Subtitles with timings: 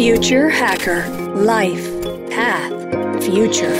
[0.00, 1.04] Future Hacker
[1.36, 1.90] Life
[2.34, 3.76] Path Future.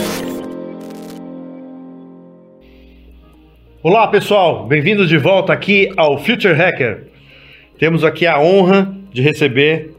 [3.82, 7.06] Olá pessoal, bem-vindos de volta aqui ao Future Hacker.
[7.78, 9.94] Temos aqui a honra de receber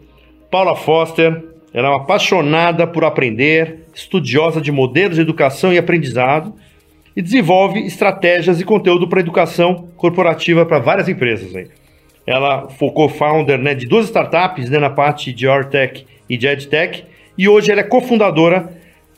[0.52, 1.44] Paula Foster.
[1.74, 6.54] Ela é uma apaixonada por aprender, estudiosa de modelos de educação e aprendizado
[7.16, 11.56] e desenvolve estratégias e conteúdo para educação corporativa para várias empresas.
[11.56, 11.81] Aí.
[12.26, 17.04] Ela foi co-founder né, de duas startups né, na parte de OrTech e de EdTech
[17.38, 18.70] e hoje ela é cofundadora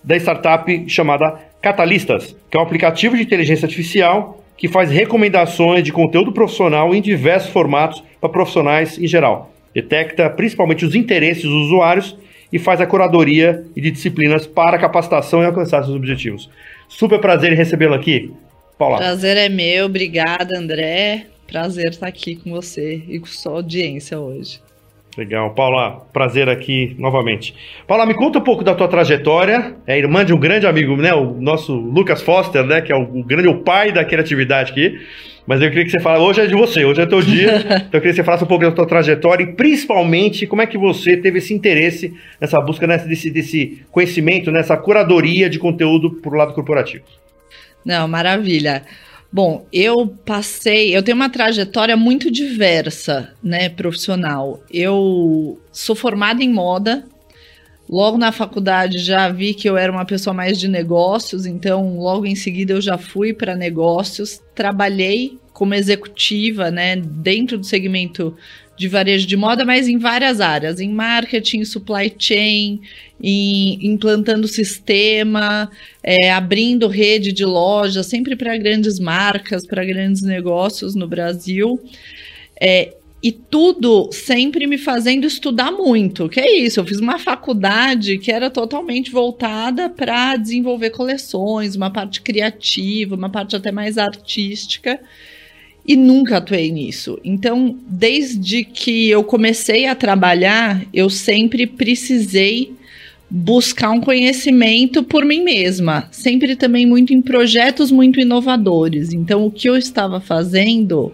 [0.03, 5.91] da startup chamada Catalistas, que é um aplicativo de inteligência artificial que faz recomendações de
[5.91, 9.53] conteúdo profissional em diversos formatos para profissionais em geral.
[9.73, 12.17] Detecta principalmente os interesses dos usuários
[12.51, 16.49] e faz a curadoria de disciplinas para capacitação e alcançar seus objetivos.
[16.87, 18.31] Super prazer em recebê-lo aqui.
[18.77, 18.97] Paula.
[18.97, 21.25] Prazer é meu, obrigada, André.
[21.53, 24.59] Prazer estar aqui com você e com sua audiência hoje.
[25.15, 25.53] Legal.
[25.53, 27.53] Paula, prazer aqui novamente.
[27.85, 29.75] Paula, me conta um pouco da tua trajetória.
[29.85, 31.13] É irmã de um grande amigo, né?
[31.13, 32.81] O nosso Lucas Foster, né?
[32.81, 34.99] Que é o, o grande o pai da criatividade aqui.
[35.45, 37.57] Mas eu queria que você falasse, hoje é de você, hoje é teu dia.
[37.61, 40.65] então eu queria que você falasse um pouco da tua trajetória e principalmente como é
[40.65, 46.13] que você teve esse interesse nessa busca nessa, desse, desse conhecimento, nessa curadoria de conteúdo
[46.13, 47.03] para o lado corporativo.
[47.85, 48.81] Não, maravilha.
[49.33, 54.63] Bom, eu passei, eu tenho uma trajetória muito diversa, né, profissional.
[54.69, 57.03] Eu sou formada em moda.
[57.89, 62.27] Logo na faculdade já vi que eu era uma pessoa mais de negócios, então logo
[62.27, 64.39] em seguida eu já fui para negócios.
[64.53, 68.37] Trabalhei como executiva, né, dentro do segmento
[68.75, 72.81] de varejo de moda, mas em várias áreas, em marketing, supply chain,
[73.21, 75.69] em implantando sistema,
[76.03, 81.79] é, abrindo rede de lojas, sempre para grandes marcas, para grandes negócios no Brasil.
[82.59, 86.27] É, e tudo sempre me fazendo estudar muito.
[86.27, 86.79] Que é isso?
[86.79, 93.29] Eu fiz uma faculdade que era totalmente voltada para desenvolver coleções, uma parte criativa, uma
[93.29, 94.99] parte até mais artística
[95.85, 97.19] e nunca atuei nisso.
[97.23, 102.73] Então, desde que eu comecei a trabalhar, eu sempre precisei
[103.29, 109.11] buscar um conhecimento por mim mesma, sempre também muito em projetos muito inovadores.
[109.11, 111.11] Então, o que eu estava fazendo,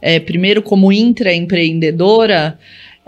[0.00, 2.58] é, primeiro como intraempreendedora,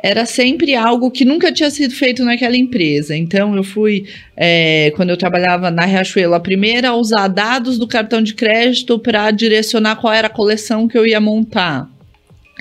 [0.05, 3.17] era sempre algo que nunca tinha sido feito naquela empresa.
[3.17, 4.05] Então, eu fui,
[4.37, 8.99] é, quando eu trabalhava na Riachuelo, a primeira a usar dados do cartão de crédito
[8.99, 11.89] para direcionar qual era a coleção que eu ia montar.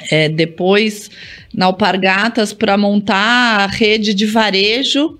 [0.09, 1.11] É, depois,
[1.53, 5.19] na Alpargatas, para montar a rede de varejo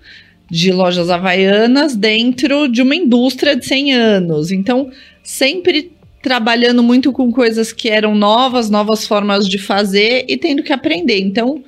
[0.50, 4.50] de lojas havaianas dentro de uma indústria de 100 anos.
[4.50, 4.90] Então,
[5.22, 5.92] sempre
[6.22, 11.20] trabalhando muito com coisas que eram novas, novas formas de fazer e tendo que aprender.
[11.20, 11.62] Então,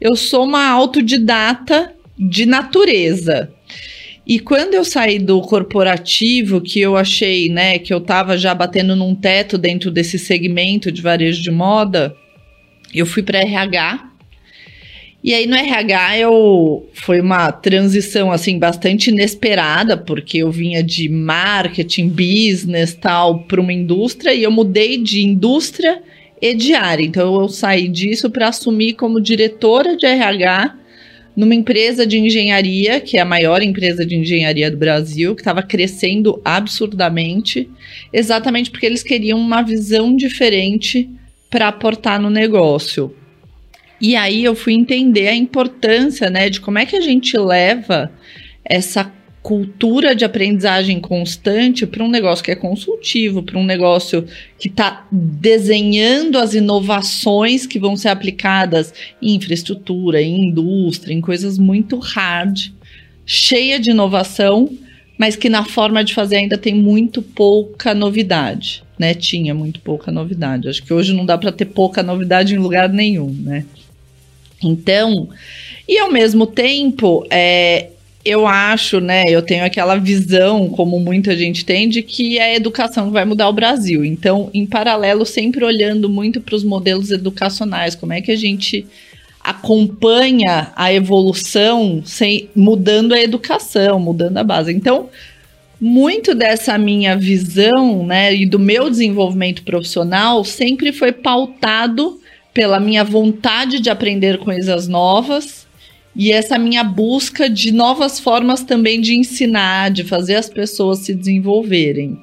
[0.00, 3.52] eu sou uma autodidata de natureza.
[4.26, 8.94] E quando eu saí do corporativo, que eu achei, né, que eu estava já batendo
[8.94, 12.14] num teto dentro desse segmento de varejo de moda,
[12.94, 14.08] eu fui para RH.
[15.22, 21.08] E aí no RH eu foi uma transição assim bastante inesperada, porque eu vinha de
[21.08, 26.02] marketing, business, tal, para uma indústria e eu mudei de indústria
[26.40, 27.04] e diária.
[27.04, 30.76] Então eu saí disso para assumir como diretora de RH
[31.36, 35.62] numa empresa de engenharia, que é a maior empresa de engenharia do Brasil, que estava
[35.62, 37.70] crescendo absurdamente,
[38.12, 41.08] exatamente porque eles queriam uma visão diferente
[41.48, 43.14] para aportar no negócio.
[44.00, 48.10] E aí eu fui entender a importância, né, de como é que a gente leva
[48.64, 49.04] essa
[49.42, 54.26] cultura de aprendizagem constante para um negócio que é consultivo, para um negócio
[54.58, 61.58] que está desenhando as inovações que vão ser aplicadas em infraestrutura, em indústria, em coisas
[61.58, 62.70] muito hard,
[63.24, 64.70] cheia de inovação,
[65.16, 69.14] mas que na forma de fazer ainda tem muito pouca novidade, né?
[69.14, 70.68] Tinha muito pouca novidade.
[70.68, 73.64] Acho que hoje não dá para ter pouca novidade em lugar nenhum, né?
[74.62, 75.28] Então,
[75.88, 77.88] e ao mesmo tempo, é,
[78.24, 82.54] eu acho, né, eu tenho aquela visão, como muita gente tem, de que é a
[82.54, 84.04] educação que vai mudar o Brasil.
[84.04, 88.86] Então, em paralelo, sempre olhando muito para os modelos educacionais, como é que a gente
[89.42, 94.70] acompanha a evolução sem mudando a educação, mudando a base.
[94.70, 95.08] Então,
[95.80, 102.20] muito dessa minha visão, né, e do meu desenvolvimento profissional sempre foi pautado
[102.52, 105.66] pela minha vontade de aprender coisas novas
[106.14, 111.14] e essa minha busca de novas formas também de ensinar, de fazer as pessoas se
[111.14, 112.18] desenvolverem.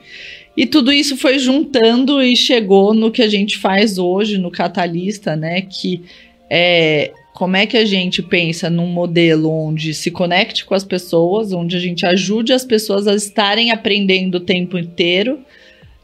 [0.55, 5.35] E tudo isso foi juntando e chegou no que a gente faz hoje no Catalista,
[5.35, 5.61] né?
[5.61, 6.01] Que
[6.49, 11.53] é como é que a gente pensa num modelo onde se conecte com as pessoas,
[11.53, 15.39] onde a gente ajude as pessoas a estarem aprendendo o tempo inteiro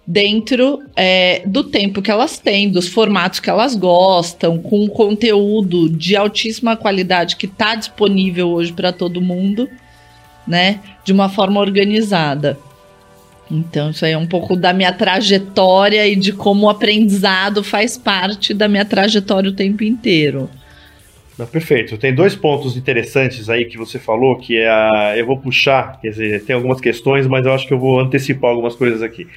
[0.06, 6.16] dentro é, do tempo que elas têm, dos formatos que elas gostam, com conteúdo de
[6.16, 9.70] altíssima qualidade que está disponível hoje para todo mundo,
[10.48, 10.80] né?
[11.06, 12.58] De uma forma organizada.
[13.50, 17.98] Então, isso aí é um pouco da minha trajetória e de como o aprendizado faz
[17.98, 20.50] parte da minha trajetória o tempo inteiro.
[21.38, 21.98] Não, perfeito.
[21.98, 25.14] Tem dois pontos interessantes aí que você falou, que é a.
[25.18, 28.52] Eu vou puxar, quer dizer, tem algumas questões, mas eu acho que eu vou antecipar
[28.52, 29.28] algumas coisas aqui.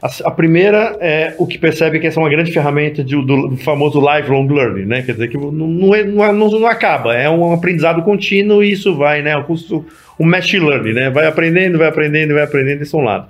[0.00, 3.48] A, a, primeira é o que percebe que essa é uma grande ferramenta de, do,
[3.48, 5.02] do, famoso lifelong learning, né?
[5.02, 8.94] Quer dizer que não, não, é, não, não, acaba, é um aprendizado contínuo e isso
[8.94, 9.36] vai, né?
[9.36, 9.84] O custo,
[10.16, 11.10] o machine learning, né?
[11.10, 13.26] Vai aprendendo, vai aprendendo, vai aprendendo, esse é um lado.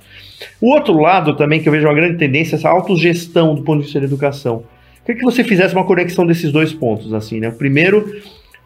[0.60, 3.78] O outro lado também que eu vejo uma grande tendência é essa autogestão do ponto
[3.78, 4.62] de vista da educação.
[5.06, 7.50] Queria que você fizesse uma conexão desses dois pontos, assim, né?
[7.50, 8.12] Primeiro,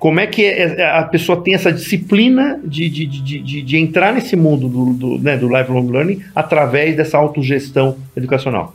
[0.02, 3.76] como é que é, é, a pessoa tem essa disciplina de, de, de, de, de
[3.76, 8.75] entrar nesse mundo do, do, né, do lifelong learning através dessa autogestão educacional?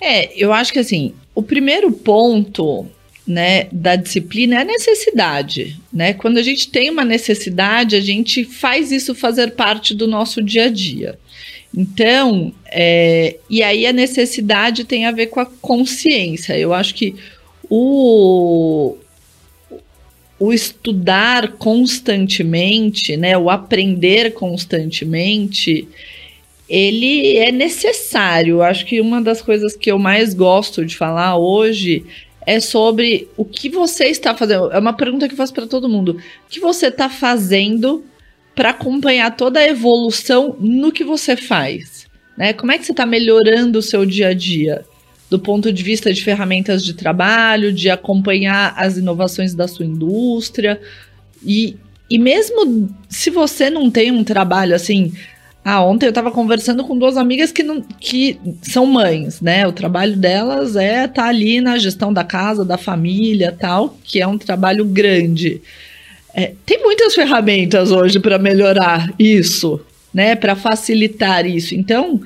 [0.00, 2.88] É, eu acho que assim, o primeiro ponto
[3.24, 5.78] né, da disciplina é a necessidade.
[5.92, 6.12] Né?
[6.12, 10.64] Quando a gente tem uma necessidade, a gente faz isso fazer parte do nosso dia
[10.64, 11.16] a dia.
[11.72, 16.58] Então, é, e aí a necessidade tem a ver com a consciência.
[16.58, 17.14] Eu acho que
[17.70, 18.96] o,
[20.42, 25.86] o estudar constantemente, né, o aprender constantemente,
[26.68, 28.60] ele é necessário.
[28.60, 32.04] Acho que uma das coisas que eu mais gosto de falar hoje
[32.44, 34.72] é sobre o que você está fazendo.
[34.72, 36.16] É uma pergunta que eu faço para todo mundo.
[36.48, 38.04] O que você está fazendo
[38.52, 42.08] para acompanhar toda a evolução no que você faz?
[42.36, 42.52] Né?
[42.52, 44.84] Como é que você está melhorando o seu dia a dia?
[45.32, 50.78] Do ponto de vista de ferramentas de trabalho, de acompanhar as inovações da sua indústria.
[51.42, 51.74] E,
[52.10, 55.10] e mesmo se você não tem um trabalho assim.
[55.64, 59.66] Ah, ontem eu estava conversando com duas amigas que, não, que são mães, né?
[59.66, 64.20] O trabalho delas é estar tá ali na gestão da casa, da família tal, que
[64.20, 65.62] é um trabalho grande.
[66.34, 69.80] É, tem muitas ferramentas hoje para melhorar isso,
[70.12, 70.36] né?
[70.36, 71.74] Para facilitar isso.
[71.74, 72.20] Então,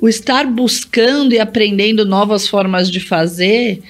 [0.00, 3.82] o estar buscando e aprendendo novas formas de fazer,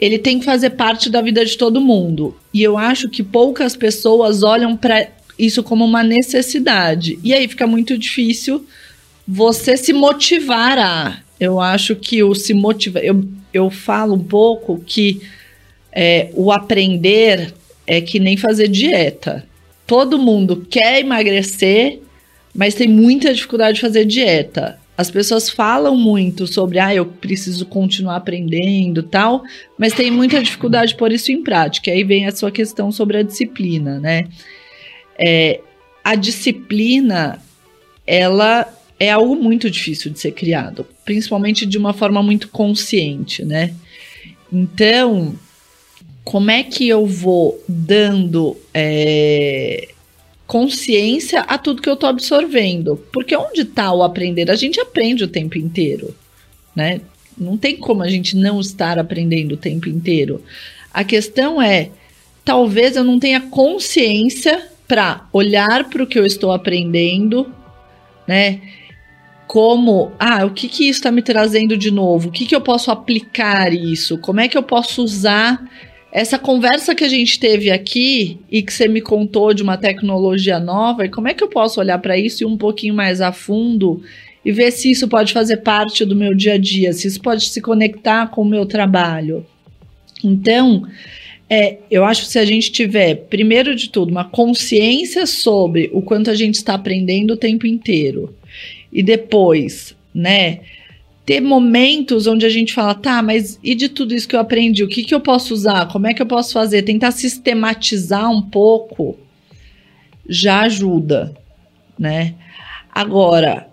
[0.00, 2.36] ele tem que fazer parte da vida de todo mundo.
[2.52, 5.08] E eu acho que poucas pessoas olham para
[5.38, 7.18] isso como uma necessidade.
[7.22, 8.64] E aí fica muito difícil
[9.26, 11.18] você se motivar a.
[11.40, 13.02] Eu acho que o se motivar.
[13.02, 15.20] Eu, eu falo um pouco que
[15.92, 17.54] é, o aprender
[17.86, 19.46] é que nem fazer dieta.
[19.86, 22.00] Todo mundo quer emagrecer,
[22.54, 24.78] mas tem muita dificuldade de fazer dieta.
[24.96, 29.42] As pessoas falam muito sobre, ah, eu preciso continuar aprendendo tal,
[29.76, 31.90] mas tem muita dificuldade de pôr isso em prática.
[31.90, 34.28] Aí vem a sua questão sobre a disciplina, né?
[35.18, 35.60] É,
[36.02, 37.42] a disciplina,
[38.06, 43.74] ela é algo muito difícil de ser criado, principalmente de uma forma muito consciente, né?
[44.52, 45.34] Então,
[46.22, 49.88] como é que eu vou dando é,
[50.46, 52.96] consciência a tudo que eu estou absorvendo.
[53.12, 54.50] Porque onde está o aprender?
[54.50, 56.14] A gente aprende o tempo inteiro,
[56.74, 57.00] né?
[57.36, 60.42] Não tem como a gente não estar aprendendo o tempo inteiro.
[60.92, 61.90] A questão é,
[62.44, 67.52] talvez eu não tenha consciência para olhar para o que eu estou aprendendo,
[68.28, 68.60] né?
[69.46, 72.28] Como, ah, o que que isso está me trazendo de novo?
[72.28, 74.18] O que que eu posso aplicar isso?
[74.18, 75.62] Como é que eu posso usar
[76.14, 80.60] essa conversa que a gente teve aqui e que você me contou de uma tecnologia
[80.60, 83.32] nova, e como é que eu posso olhar para isso e um pouquinho mais a
[83.32, 84.00] fundo
[84.44, 87.48] e ver se isso pode fazer parte do meu dia a dia, se isso pode
[87.48, 89.44] se conectar com o meu trabalho.
[90.22, 90.86] Então,
[91.50, 96.00] é, eu acho que se a gente tiver, primeiro de tudo, uma consciência sobre o
[96.00, 98.32] quanto a gente está aprendendo o tempo inteiro,
[98.92, 100.60] e depois, né,
[101.24, 104.84] ter momentos onde a gente fala, tá, mas e de tudo isso que eu aprendi,
[104.84, 105.88] o que, que eu posso usar?
[105.88, 106.82] Como é que eu posso fazer?
[106.82, 109.16] Tentar sistematizar um pouco
[110.28, 111.34] já ajuda,
[111.98, 112.34] né?
[112.92, 113.68] Agora,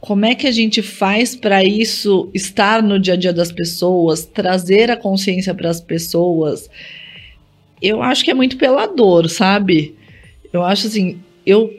[0.00, 4.24] como é que a gente faz para isso estar no dia a dia das pessoas,
[4.24, 6.68] trazer a consciência para as pessoas?
[7.80, 9.96] Eu acho que é muito pela dor, sabe?
[10.52, 11.72] Eu acho assim, eu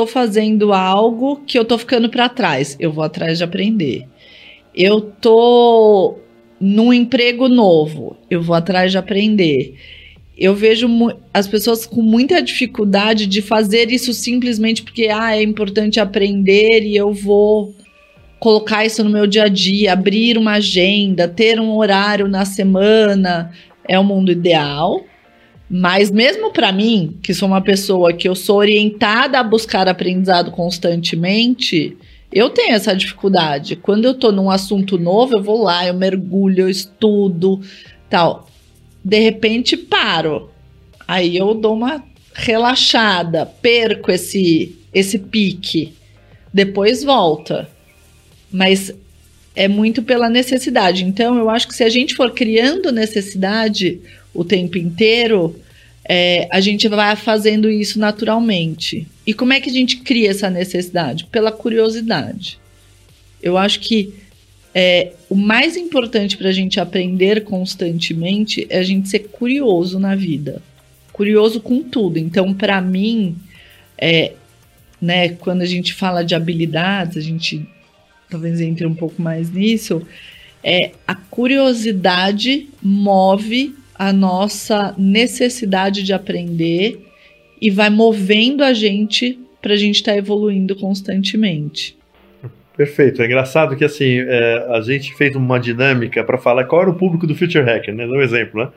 [0.00, 4.06] tô fazendo algo que eu tô ficando para trás, eu vou atrás de aprender.
[4.74, 6.16] Eu tô
[6.58, 9.74] num emprego novo, eu vou atrás de aprender.
[10.38, 10.88] Eu vejo
[11.34, 16.96] as pessoas com muita dificuldade de fazer isso simplesmente porque ah, é importante aprender e
[16.96, 17.74] eu vou
[18.38, 23.52] colocar isso no meu dia a dia, abrir uma agenda, ter um horário na semana,
[23.86, 25.04] é o mundo ideal.
[25.70, 30.50] Mas mesmo para mim, que sou uma pessoa que eu sou orientada a buscar aprendizado
[30.50, 31.96] constantemente,
[32.32, 33.76] eu tenho essa dificuldade.
[33.76, 37.60] Quando eu tô num assunto novo, eu vou lá, eu mergulho, eu estudo,
[38.08, 38.50] tal.
[39.04, 40.50] De repente paro.
[41.06, 42.02] Aí eu dou uma
[42.34, 45.94] relaxada, perco esse esse pique.
[46.52, 47.68] Depois volta.
[48.50, 48.92] Mas
[49.54, 51.04] é muito pela necessidade.
[51.04, 54.00] Então, eu acho que se a gente for criando necessidade,
[54.34, 55.58] o tempo inteiro,
[56.04, 59.06] é, a gente vai fazendo isso naturalmente.
[59.26, 61.26] E como é que a gente cria essa necessidade?
[61.26, 62.58] Pela curiosidade.
[63.42, 64.14] Eu acho que
[64.74, 70.14] é, o mais importante para a gente aprender constantemente é a gente ser curioso na
[70.14, 70.62] vida.
[71.12, 72.18] Curioso com tudo.
[72.18, 73.36] Então, para mim,
[73.98, 74.32] é,
[75.00, 77.66] né, quando a gente fala de habilidades, a gente
[78.30, 80.06] talvez entre um pouco mais nisso,
[80.62, 87.06] é a curiosidade move a nossa necessidade de aprender
[87.60, 91.98] e vai movendo a gente para a gente estar tá evoluindo constantemente.
[92.74, 93.20] Perfeito.
[93.20, 96.94] É engraçado que assim é, a gente fez uma dinâmica para falar qual era o
[96.94, 98.06] público do Future Hacker, né?
[98.06, 98.70] Dá um exemplo, né?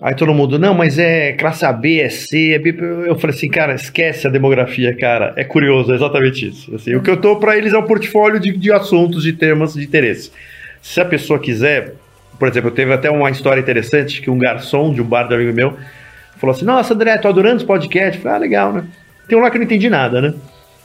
[0.00, 2.74] Aí todo mundo, não, mas é classe A, B, é C, é B.
[3.06, 5.34] Eu falei assim, cara, esquece a demografia, cara.
[5.36, 6.74] É curioso, é exatamente isso.
[6.74, 9.74] Assim, o que eu tô para eles é um portfólio de, de assuntos, de temas
[9.74, 10.30] de interesse.
[10.80, 11.92] Se a pessoa quiser,
[12.38, 15.52] por exemplo, teve até uma história interessante que um garçom de um bar de amigo
[15.52, 15.76] meu
[16.38, 18.16] falou assim: Nossa, André, tô adorando os podcasts.
[18.16, 18.84] Eu falei, ah, legal, né?
[19.28, 20.34] Tem um lá que eu não entendi nada, né?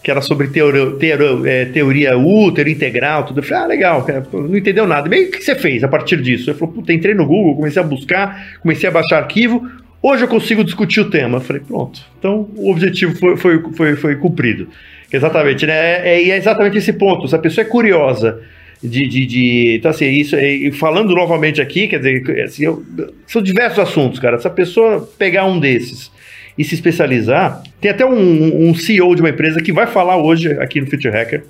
[0.03, 3.39] Que era sobre teoria, teoria, é, teoria útero integral, tudo.
[3.39, 5.07] Eu falei, ah, legal, cara, não entendeu nada.
[5.07, 6.49] Bem, o que você fez a partir disso?
[6.49, 9.69] Ele falou, puta, entrei no Google, comecei a buscar, comecei a baixar arquivo.
[10.01, 11.37] Hoje eu consigo discutir o tema.
[11.37, 12.01] Eu falei, pronto.
[12.17, 14.67] Então o objetivo foi, foi, foi, foi cumprido.
[15.13, 15.73] Exatamente, né?
[15.73, 17.27] É, é, é exatamente esse ponto.
[17.27, 18.41] Se a pessoa é curiosa
[18.83, 22.83] de, de, de, então assim isso e falando novamente aqui quer dizer assim, eu,
[23.27, 26.11] são diversos assuntos cara se a pessoa pegar um desses
[26.57, 30.51] e se especializar tem até um, um CEO de uma empresa que vai falar hoje
[30.53, 31.43] aqui no Future Hacker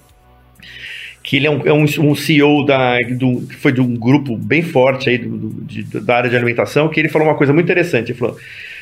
[1.24, 4.36] que ele é um, é um, um CEO da, do, que foi de um grupo
[4.36, 7.54] bem forte aí do, do, de, da área de alimentação, que ele falou uma coisa
[7.54, 8.12] muito interessante.
[8.12, 8.38] Ele falou: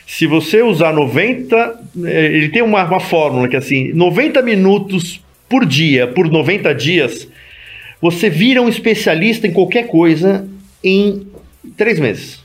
[0.07, 1.79] se você usar 90.
[2.05, 6.73] Eh, ele tem uma, uma fórmula que é assim: 90 minutos por dia, por 90
[6.73, 7.27] dias,
[8.01, 10.47] você vira um especialista em qualquer coisa
[10.83, 11.27] em
[11.75, 12.39] três meses.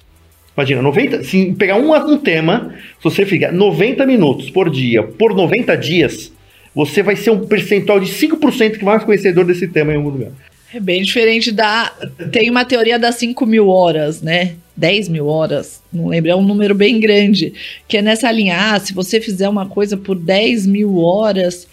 [0.57, 5.35] Imagina, 90, se pegar um, um tema, se você ficar 90 minutos por dia, por
[5.35, 6.33] 90 dias,
[6.75, 10.31] você vai ser um percentual de 5% que mais conhecedor desse tema em algum lugar.
[10.73, 11.93] É bem diferente da.
[12.33, 14.57] Tem uma teoria das 5 mil horas, né?
[14.77, 17.53] 10 mil horas, não lembro, é um número bem grande.
[17.87, 21.69] Que é nessa linha, ah, se você fizer uma coisa por 10 mil horas,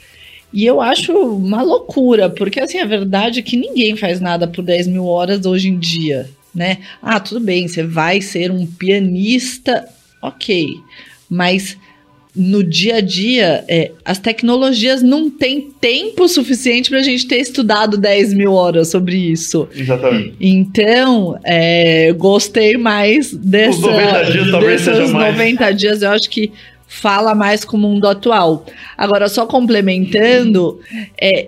[0.54, 4.64] e eu acho uma loucura, porque assim, a verdade é que ninguém faz nada por
[4.64, 6.80] 10 mil horas hoje em dia, né?
[7.02, 9.88] Ah, tudo bem, você vai ser um pianista,
[10.22, 10.76] ok,
[11.30, 11.78] mas
[12.36, 17.38] no dia a dia, é, as tecnologias não têm tempo suficiente para a gente ter
[17.38, 19.68] estudado 10 mil horas sobre isso.
[19.76, 20.36] Exatamente.
[20.40, 26.02] Então, é, gostei mais dessa, Os 90 dias, desses 90 dias.
[26.02, 26.52] Eu acho que
[26.92, 28.66] fala mais com o mundo atual.
[28.98, 30.82] Agora, só complementando,
[31.20, 31.48] é,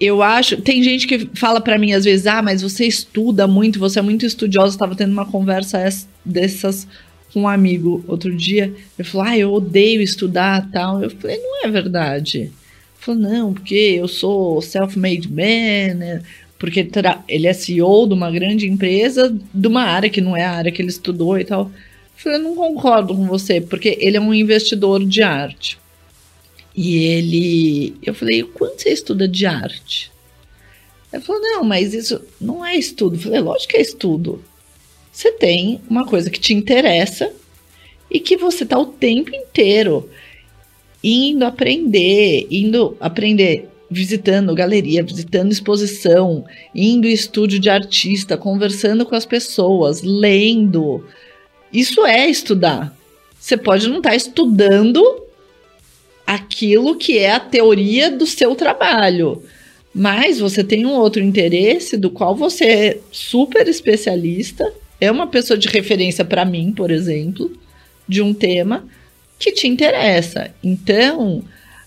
[0.00, 0.62] eu acho.
[0.62, 4.02] Tem gente que fala para mim às vezes, ah, mas você estuda muito, você é
[4.02, 4.76] muito estudiosa.
[4.76, 5.84] Estava tendo uma conversa
[6.24, 6.86] dessas
[7.32, 8.72] com um amigo outro dia.
[8.96, 11.02] Ele falou, ah, eu odeio estudar tal.
[11.02, 12.38] Eu falei, não é verdade.
[12.38, 12.52] Ele
[12.94, 16.22] falou, não, porque eu sou self-made man, né?
[16.56, 16.88] porque
[17.28, 20.70] ele é CEO de uma grande empresa, de uma área que não é a área
[20.70, 21.70] que ele estudou e tal.
[22.16, 25.78] Falei, não concordo com você, porque ele é um investidor de arte.
[26.74, 27.94] E ele.
[28.02, 30.10] Eu falei, quanto você estuda de arte?
[31.12, 33.16] Ele falou, não, mas isso não é estudo.
[33.16, 34.42] Eu falei, lógico que é estudo.
[35.12, 37.32] Você tem uma coisa que te interessa
[38.10, 40.08] e que você tá o tempo inteiro
[41.02, 46.44] indo aprender, indo aprender, visitando galeria, visitando exposição,
[46.74, 51.04] indo em estúdio de artista, conversando com as pessoas, lendo
[51.74, 52.96] isso é estudar.
[53.38, 55.02] Você pode não estar tá estudando
[56.26, 59.42] aquilo que é a teoria do seu trabalho,
[59.94, 65.58] mas você tem um outro interesse do qual você é super especialista, é uma pessoa
[65.58, 67.52] de referência para mim, por exemplo,
[68.08, 68.86] de um tema
[69.38, 70.54] que te interessa.
[70.62, 71.44] Então,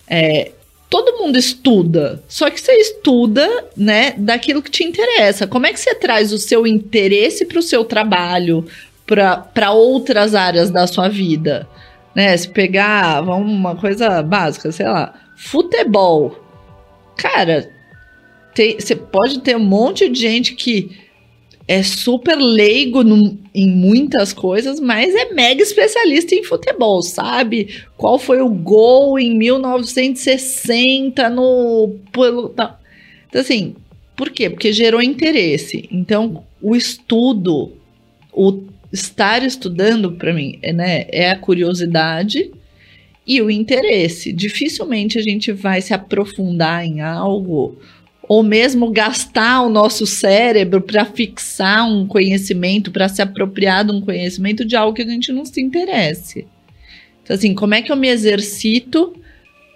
[0.07, 0.51] é,
[0.89, 5.47] todo mundo estuda, só que você estuda, né, daquilo que te interessa.
[5.47, 8.65] Como é que você traz o seu interesse para o seu trabalho,
[9.07, 11.67] para outras áreas da sua vida.
[12.13, 12.35] Né?
[12.35, 16.35] Se pegar vamos, uma coisa básica, sei lá, futebol.
[17.15, 17.71] Cara,
[18.53, 21.07] você pode ter um monte de gente que
[21.67, 27.83] é super leigo no, em muitas coisas, mas é mega especialista em futebol, sabe?
[27.97, 31.97] Qual foi o gol em 1960 no.
[32.11, 32.79] Pelo, tá.
[33.27, 33.75] Então, assim,
[34.15, 34.49] por quê?
[34.49, 35.89] Porque gerou interesse.
[35.91, 37.73] Então, o estudo,
[38.31, 42.51] o estar estudando, para mim, é, né, é a curiosidade
[43.25, 44.31] e o interesse.
[44.31, 47.77] Dificilmente a gente vai se aprofundar em algo
[48.27, 54.01] ou mesmo gastar o nosso cérebro para fixar um conhecimento, para se apropriar de um
[54.01, 56.45] conhecimento de algo que a gente não se interesse.
[57.23, 59.13] Então, assim, como é que eu me exercito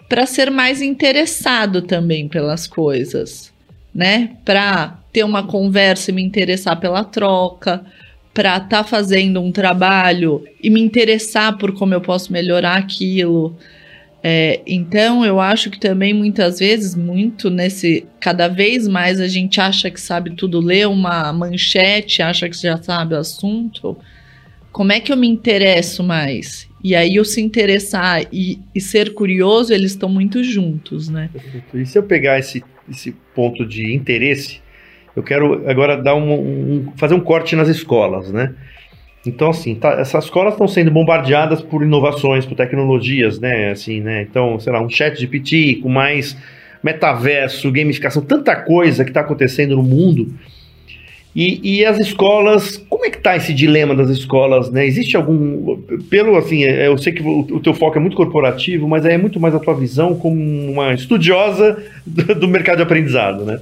[0.10, 3.54] para ser mais interessado também pelas coisas,
[3.96, 4.32] né?
[4.44, 7.86] Para ter uma conversa e me interessar pela troca,
[8.34, 13.56] para estar tá fazendo um trabalho e me interessar por como eu posso melhorar aquilo.
[14.24, 18.06] É, então, eu acho que também muitas vezes, muito nesse.
[18.20, 22.82] Cada vez mais a gente acha que sabe tudo, lê uma manchete, acha que já
[22.82, 23.98] sabe o assunto.
[24.72, 26.70] Como é que eu me interesso mais?
[26.84, 31.30] E aí, o se interessar e, e ser curioso, eles estão muito juntos, né?
[31.74, 34.62] E se eu pegar esse, esse ponto de interesse,
[35.16, 38.54] eu quero agora dar um, um fazer um corte nas escolas, né?
[39.26, 43.72] Então, assim, tá, essas escolas estão sendo bombardeadas por inovações, por tecnologias, né?
[43.72, 44.24] Assim, né?
[44.24, 46.36] Então, sei lá, um chat de PT com mais
[46.84, 50.34] metaverso, gamificação, tanta coisa que está acontecendo no mundo.
[51.34, 54.86] E, e, as escolas, como é que tá esse dilema das escolas, né?
[54.86, 55.78] Existe algum,
[56.10, 59.18] pelo assim, é, eu sei que o, o teu foco é muito corporativo, mas é
[59.18, 63.62] muito mais a tua visão como uma estudiosa do, do mercado de aprendizado, né?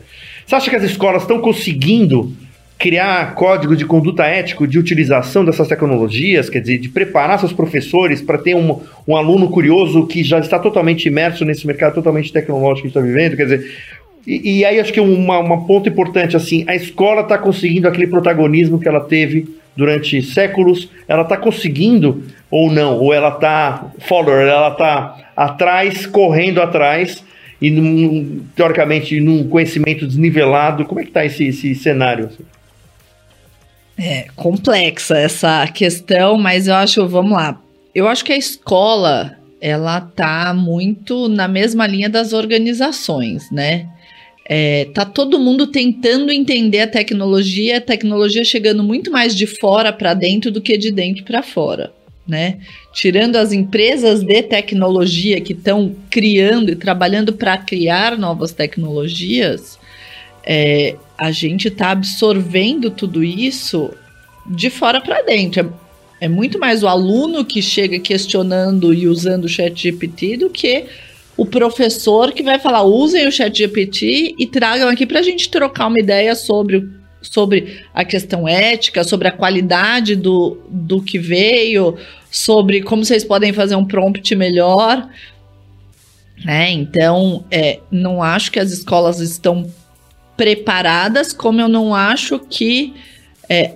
[0.50, 2.34] Você acha que as escolas estão conseguindo
[2.76, 8.20] criar código de conduta ético de utilização dessas tecnologias, quer dizer, de preparar seus professores
[8.20, 12.82] para ter um, um aluno curioso que já está totalmente imerso nesse mercado totalmente tecnológico
[12.82, 13.72] que está vivendo, quer dizer,
[14.26, 18.08] e, e, aí acho que uma, uma ponto importante, assim, a escola está conseguindo aquele
[18.08, 24.48] protagonismo que ela teve durante séculos, ela está conseguindo ou não, ou ela está follower,
[24.48, 27.24] ela está atrás, correndo atrás,
[27.62, 32.30] e num, teoricamente num conhecimento desnivelado, como é que está esse, esse cenário?
[33.98, 37.62] É complexa essa questão, mas eu acho, vamos lá.
[37.94, 43.90] Eu acho que a escola, ela tá muito na mesma linha das organizações, né?
[44.52, 49.94] É, tá todo mundo tentando entender a tecnologia, a tecnologia chegando muito mais de fora
[49.94, 51.92] para dentro do que de dentro para fora,
[52.30, 52.60] né?
[52.94, 59.80] Tirando as empresas de tecnologia que estão criando e trabalhando para criar novas tecnologias,
[60.46, 63.92] é, a gente está absorvendo tudo isso
[64.50, 65.74] de fora para dentro.
[66.20, 70.50] É, é, muito mais o aluno que chega questionando e usando o chat GPT do
[70.50, 70.86] que
[71.38, 75.50] o professor que vai falar, usem o chat GPT e tragam aqui para a gente
[75.50, 76.90] trocar uma ideia sobre,
[77.22, 81.98] sobre a questão ética, sobre a qualidade do, do que veio,
[82.32, 85.08] sobre como vocês podem fazer um prompt melhor.
[86.48, 89.70] É, então, é, não acho que as escolas estão
[90.38, 92.94] preparadas, como eu não acho que
[93.50, 93.74] é,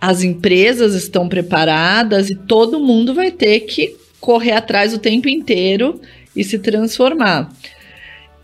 [0.00, 6.00] as empresas estão preparadas e todo mundo vai ter que correr atrás o tempo inteiro
[6.36, 7.50] e se transformar.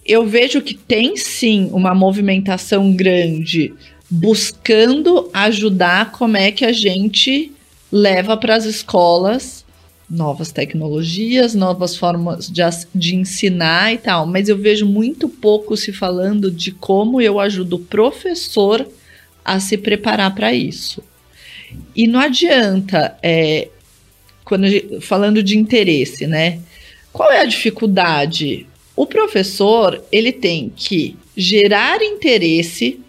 [0.06, 3.72] Eu vejo que tem sim uma movimentação grande
[4.14, 7.50] buscando ajudar como é que a gente
[7.90, 9.64] leva para as escolas
[10.09, 12.62] novas tecnologias, novas formas de,
[12.94, 17.77] de ensinar e tal, mas eu vejo muito pouco se falando de como eu ajudo
[17.77, 18.87] o professor
[19.44, 21.03] a se preparar para isso.
[21.96, 23.68] E não adianta, é,
[24.44, 24.66] quando
[25.00, 26.61] falando de interesse, né?
[27.12, 28.66] Qual é a dificuldade?
[28.94, 33.00] O professor ele tem que gerar interesse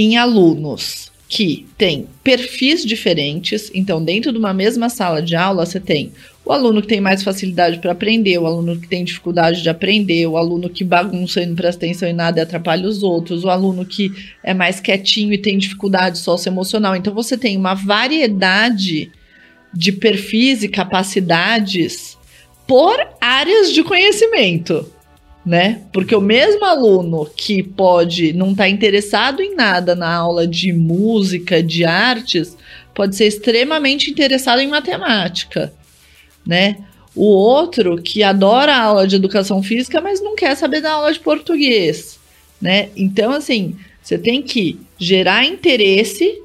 [0.00, 3.70] em alunos que tem perfis diferentes.
[3.74, 6.10] Então, dentro de uma mesma sala de aula, você tem
[6.42, 10.26] o aluno que tem mais facilidade para aprender, o aluno que tem dificuldade de aprender,
[10.26, 13.50] o aluno que bagunça e não presta atenção em nada e atrapalha os outros, o
[13.50, 14.10] aluno que
[14.42, 16.96] é mais quietinho e tem dificuldade socioemocional.
[16.96, 19.12] Então, você tem uma variedade
[19.72, 22.16] de perfis e capacidades
[22.66, 24.90] por áreas de conhecimento
[25.44, 25.82] né?
[25.92, 30.72] Porque o mesmo aluno que pode não estar tá interessado em nada na aula de
[30.72, 32.56] música, de artes,
[32.94, 35.72] pode ser extremamente interessado em matemática,
[36.46, 36.76] né?
[37.14, 41.12] O outro que adora a aula de educação física, mas não quer saber da aula
[41.12, 42.18] de português,
[42.60, 42.90] né?
[42.94, 46.40] Então, assim, você tem que gerar interesse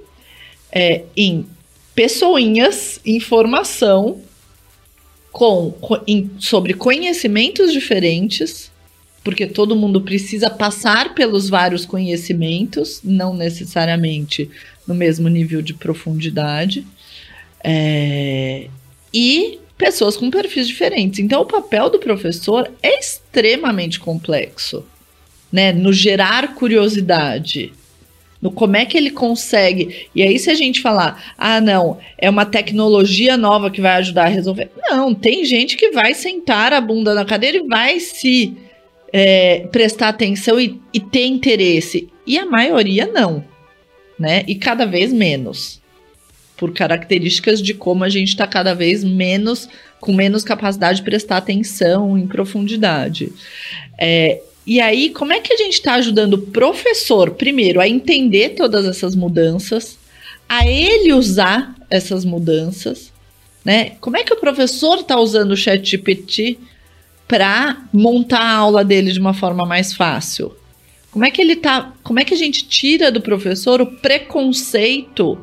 [0.71, 1.45] é, em
[1.93, 4.21] pessoinhas, informação
[5.31, 8.71] com, com em, sobre conhecimentos diferentes
[9.25, 14.51] porque todo mundo precisa passar pelos vários conhecimentos, não necessariamente
[14.87, 16.85] no mesmo nível de profundidade,
[17.63, 18.67] é,
[19.11, 21.19] e pessoas com perfis diferentes.
[21.19, 24.85] Então, o papel do professor é extremamente complexo,
[25.51, 25.73] né?
[25.73, 27.73] No gerar curiosidade,
[28.39, 30.07] no como é que ele consegue.
[30.13, 34.25] E aí, se a gente falar, ah, não, é uma tecnologia nova que vai ajudar
[34.25, 34.69] a resolver.
[34.87, 38.55] Não, tem gente que vai sentar a bunda na cadeira e vai se
[39.17, 42.09] é, prestar atenção e, e ter interesse.
[42.27, 43.45] E a maioria não,
[44.19, 44.43] né?
[44.45, 45.81] E cada vez menos.
[46.57, 49.69] Por características de como a gente está cada vez menos,
[50.01, 53.31] com menos capacidade de prestar atenção em profundidade.
[53.97, 58.49] É, e aí, como é que a gente está ajudando o professor, primeiro, a entender
[58.49, 59.97] todas essas mudanças,
[60.47, 63.13] a ele usar essas mudanças,
[63.63, 63.91] né?
[64.01, 66.57] Como é que o professor está usando o chat GPT
[67.27, 70.55] para montar a aula dele de uma forma mais fácil?
[71.11, 75.39] Como é que ele tá, como é que a gente tira do professor o preconceito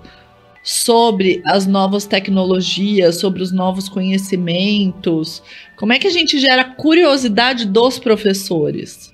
[0.63, 5.43] sobre as novas tecnologias, sobre os novos conhecimentos?
[5.77, 9.13] Como é que a gente gera curiosidade dos professores,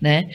[0.00, 0.30] né?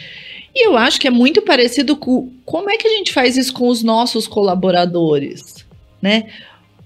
[0.56, 3.54] E eu acho que é muito parecido com como é que a gente faz isso
[3.54, 5.65] com os nossos colaboradores,
[6.02, 6.28] né?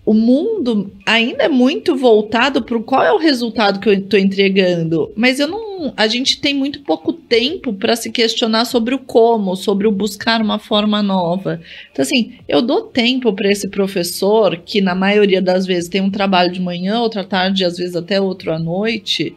[0.05, 5.09] O mundo ainda é muito voltado para qual é o resultado que eu estou entregando,
[5.15, 9.55] mas eu não, a gente tem muito pouco tempo para se questionar sobre o como,
[9.55, 11.61] sobre o buscar uma forma nova.
[11.91, 16.11] Então assim, eu dou tempo para esse professor que na maioria das vezes tem um
[16.11, 19.33] trabalho de manhã, outra tarde, às vezes até outro à noite,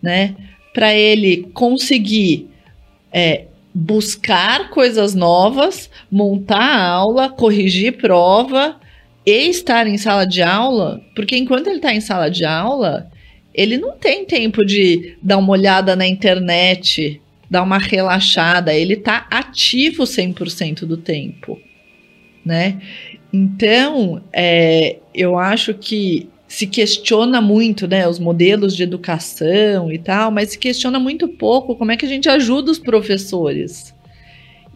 [0.00, 0.34] né,
[0.72, 2.48] para ele conseguir
[3.12, 3.44] é,
[3.74, 8.82] buscar coisas novas, montar a aula, corrigir prova
[9.26, 13.10] e estar em sala de aula, porque enquanto ele está em sala de aula,
[13.54, 19.26] ele não tem tempo de dar uma olhada na internet, dar uma relaxada, ele está
[19.30, 21.58] ativo 100% do tempo,
[22.44, 22.80] né?
[23.32, 30.30] Então, é, eu acho que se questiona muito, né, os modelos de educação e tal,
[30.30, 33.94] mas se questiona muito pouco como é que a gente ajuda os professores.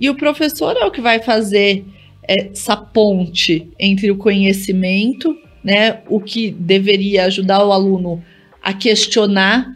[0.01, 1.85] E o professor é o que vai fazer
[2.29, 8.23] essa ponte entre o conhecimento, né, o que deveria ajudar o aluno
[8.63, 9.73] a questionar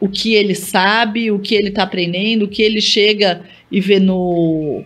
[0.00, 4.00] o que ele sabe, o que ele está aprendendo, o que ele chega e vê
[4.00, 4.82] no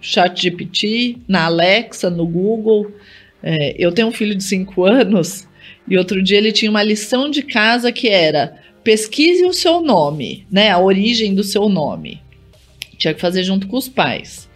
[0.00, 2.92] chat GPT, na Alexa, no Google.
[3.42, 5.48] É, eu tenho um filho de 5 anos
[5.88, 10.46] e outro dia ele tinha uma lição de casa que era pesquise o seu nome,
[10.50, 12.20] né, a origem do seu nome.
[12.98, 14.49] Tinha que fazer junto com os pais.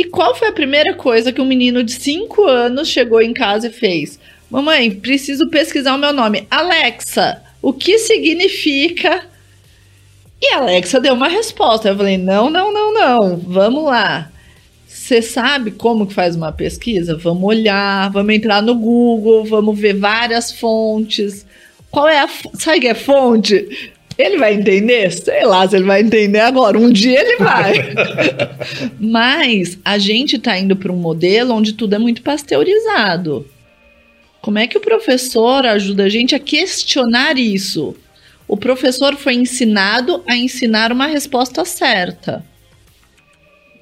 [0.00, 3.66] E qual foi a primeira coisa que um menino de 5 anos chegou em casa
[3.66, 4.18] e fez?
[4.50, 6.46] Mamãe, preciso pesquisar o meu nome.
[6.50, 9.26] Alexa, o que significa?
[10.40, 11.90] E a Alexa deu uma resposta.
[11.90, 13.36] Eu falei: não, não, não, não.
[13.36, 14.32] Vamos lá.
[14.88, 17.14] Você sabe como que faz uma pesquisa?
[17.18, 21.44] Vamos olhar, vamos entrar no Google, vamos ver várias fontes.
[21.90, 22.28] Qual é a.
[22.54, 23.92] Sabe que é fonte?
[24.20, 25.10] Ele vai entender?
[25.12, 26.78] Sei lá se ele vai entender agora.
[26.78, 27.94] Um dia ele vai.
[29.00, 33.46] Mas a gente está indo para um modelo onde tudo é muito pasteurizado.
[34.42, 37.96] Como é que o professor ajuda a gente a questionar isso?
[38.46, 42.44] O professor foi ensinado a ensinar uma resposta certa.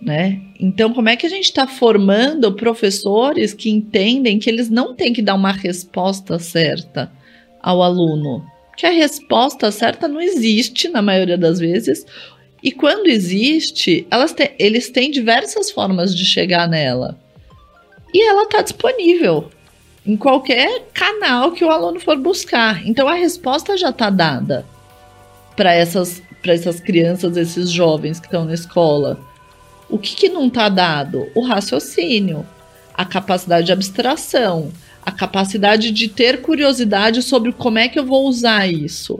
[0.01, 0.41] Né?
[0.61, 5.13] Então, como é que a gente está formando professores que entendem que eles não têm
[5.13, 7.11] que dar uma resposta certa
[7.61, 8.45] ao aluno?
[8.79, 12.07] Que a resposta certa não existe na maioria das vezes.
[12.63, 17.19] E quando existe, te, eles têm diversas formas de chegar nela.
[18.15, 19.51] E ela está disponível
[20.07, 22.87] em qualquer canal que o aluno for buscar.
[22.87, 24.65] Então a resposta já está dada
[25.57, 29.19] para essas, essas crianças, esses jovens que estão na escola.
[29.91, 31.27] O que, que não está dado?
[31.35, 32.47] O raciocínio,
[32.95, 34.71] a capacidade de abstração,
[35.09, 39.19] a capacidade de ter curiosidade sobre como é que eu vou usar isso.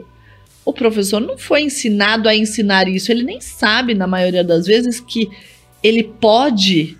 [0.63, 4.99] O professor não foi ensinado a ensinar isso, ele nem sabe, na maioria das vezes,
[4.99, 5.27] que
[5.81, 6.95] ele pode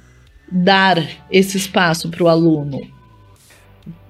[0.51, 2.81] dar esse espaço para o aluno.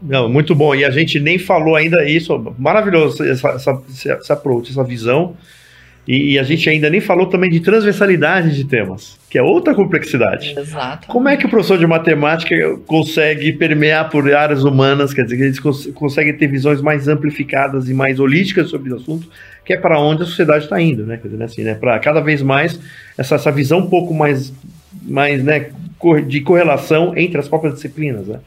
[0.01, 0.73] Não, muito bom.
[0.73, 2.55] E a gente nem falou ainda isso.
[2.57, 5.35] Maravilhoso essa, essa, essa approach, essa visão.
[6.07, 9.75] E, e, a gente ainda nem falou também de transversalidade de temas, que é outra
[9.75, 10.55] complexidade.
[10.57, 11.07] Exato.
[11.07, 12.55] Como é que o professor de matemática
[12.87, 17.89] consegue permear por áreas humanas, quer dizer, que eles cons conseguem ter visões mais amplificadas
[17.89, 19.29] e mais holísticas sobre o assunto,
[19.63, 21.17] que é para onde a sociedade está indo, né?
[21.17, 21.75] Quer dizer, né, assim, né?
[21.75, 22.79] Para cada vez mais
[23.15, 24.51] essa, essa visão um pouco mais,
[25.03, 25.69] mais né,
[26.27, 28.39] de correlação entre as próprias disciplinas, né?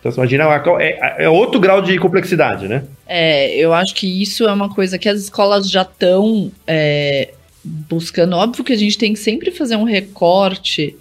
[0.00, 0.44] Então, você imagina,
[0.78, 2.84] é, é outro grau de complexidade, né?
[3.12, 8.36] É, eu acho que isso é uma coisa que as escolas já estão é, buscando.
[8.36, 10.96] Óbvio que a gente tem que sempre fazer um recorte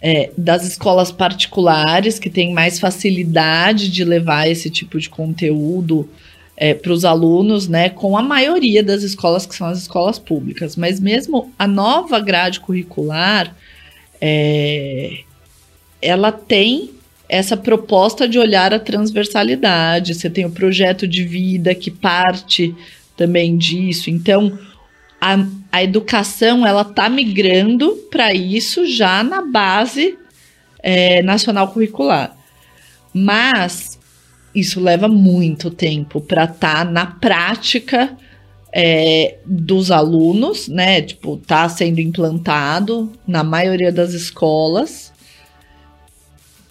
[0.00, 6.08] é, das escolas particulares, que têm mais facilidade de levar esse tipo de conteúdo
[6.56, 10.76] é, para os alunos, né, com a maioria das escolas que são as escolas públicas.
[10.76, 13.54] Mas mesmo a nova grade curricular,
[14.18, 15.18] é,
[16.00, 16.96] ela tem
[17.28, 20.14] essa proposta de olhar a transversalidade.
[20.14, 22.74] Você tem o projeto de vida que parte
[23.16, 24.08] também disso.
[24.08, 24.58] Então,
[25.20, 30.16] a, a educação ela está migrando para isso já na base
[30.82, 32.36] é, nacional curricular.
[33.12, 33.98] Mas
[34.54, 38.16] isso leva muito tempo para estar tá na prática
[38.72, 41.02] é, dos alunos, né?
[41.02, 45.07] Tipo, tá sendo implantado na maioria das escolas.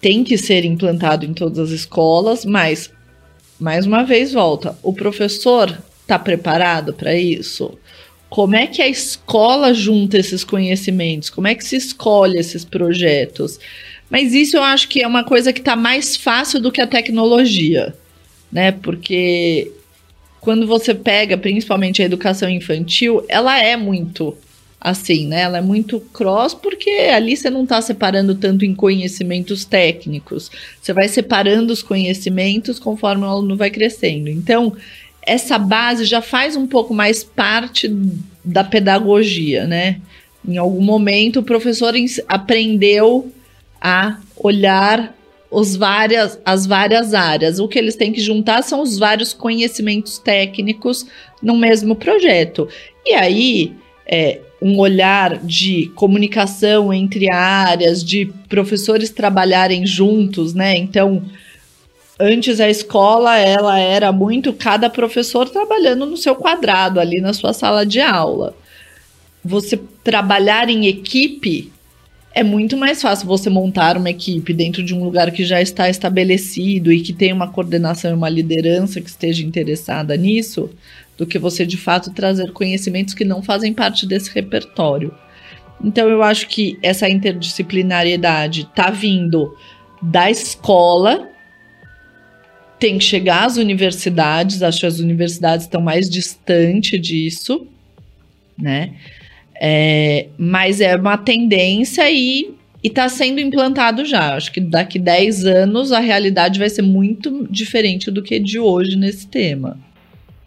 [0.00, 2.90] Tem que ser implantado em todas as escolas, mas
[3.58, 4.78] mais uma vez volta.
[4.82, 7.76] O professor está preparado para isso?
[8.30, 11.30] Como é que a escola junta esses conhecimentos?
[11.30, 13.58] Como é que se escolhe esses projetos?
[14.10, 16.86] Mas isso eu acho que é uma coisa que está mais fácil do que a
[16.86, 17.94] tecnologia,
[18.52, 18.72] né?
[18.72, 19.72] Porque
[20.40, 24.36] quando você pega, principalmente a educação infantil, ela é muito
[24.80, 25.42] assim, né?
[25.42, 30.50] Ela é muito cross porque ali você não está separando tanto em conhecimentos técnicos.
[30.80, 34.28] Você vai separando os conhecimentos conforme o aluno vai crescendo.
[34.28, 34.74] Então,
[35.22, 37.92] essa base já faz um pouco mais parte
[38.44, 40.00] da pedagogia, né?
[40.46, 41.92] Em algum momento o professor
[42.28, 43.30] aprendeu
[43.80, 45.14] a olhar
[45.50, 47.58] os várias, as várias áreas.
[47.58, 51.06] O que eles têm que juntar são os vários conhecimentos técnicos
[51.42, 52.68] no mesmo projeto.
[53.04, 53.72] E aí,
[54.06, 60.76] é, um olhar de comunicação entre áreas, de professores trabalharem juntos, né?
[60.76, 61.22] Então,
[62.18, 67.52] antes a escola ela era muito cada professor trabalhando no seu quadrado ali na sua
[67.52, 68.54] sala de aula.
[69.44, 71.72] Você trabalhar em equipe
[72.34, 75.88] é muito mais fácil você montar uma equipe dentro de um lugar que já está
[75.88, 80.70] estabelecido e que tem uma coordenação e uma liderança que esteja interessada nisso,
[81.18, 85.12] do que você de fato trazer conhecimentos que não fazem parte desse repertório.
[85.84, 89.54] Então eu acho que essa interdisciplinariedade está vindo
[90.00, 91.28] da escola,
[92.78, 97.66] tem que chegar às universidades, acho que as universidades estão mais distantes disso,
[98.56, 98.94] né?
[99.60, 104.36] É, mas é uma tendência e está sendo implantado já.
[104.36, 108.96] Acho que daqui 10 anos a realidade vai ser muito diferente do que de hoje
[108.96, 109.76] nesse tema.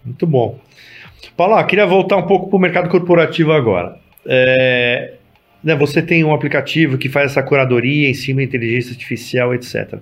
[0.06, 0.60] Muito bom.
[1.38, 3.98] Paulo, queria voltar um pouco para o mercado corporativo agora.
[4.26, 5.14] É,
[5.64, 10.00] né, você tem um aplicativo que faz essa curadoria em cima da inteligência artificial, etc.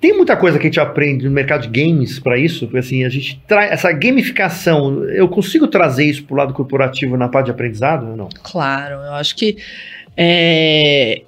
[0.00, 3.04] Tem muita coisa que a gente aprende no mercado de games para isso, porque assim,
[3.04, 7.46] a gente traz essa gamificação, eu consigo trazer isso para o lado corporativo na parte
[7.46, 8.28] de aprendizado ou não?
[8.42, 9.56] Claro, eu acho que
[10.16, 11.22] é,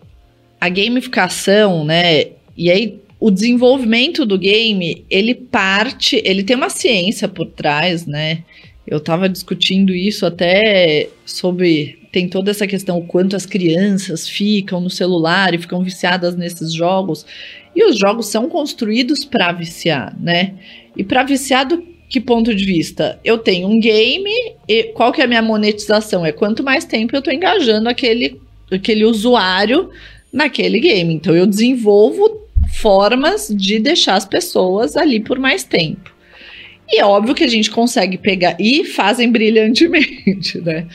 [0.61, 7.27] a gamificação, né, e aí o desenvolvimento do game, ele parte, ele tem uma ciência
[7.27, 8.43] por trás, né,
[8.87, 14.81] eu estava discutindo isso até sobre tem toda essa questão o quanto as crianças ficam
[14.81, 17.27] no celular e ficam viciadas nesses jogos.
[17.75, 20.55] E os jogos são construídos para viciar, né?
[20.97, 23.21] E para viciar do que ponto de vista?
[23.25, 24.31] Eu tenho um game
[24.69, 26.25] e qual que é a minha monetização?
[26.25, 29.91] É quanto mais tempo eu estou engajando aquele, aquele usuário
[30.33, 31.13] naquele game.
[31.13, 36.15] Então eu desenvolvo formas de deixar as pessoas ali por mais tempo.
[36.89, 40.87] E é óbvio que a gente consegue pegar, e fazem brilhantemente, né?